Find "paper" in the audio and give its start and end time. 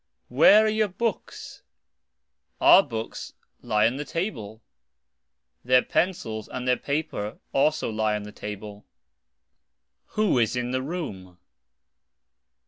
6.75-7.37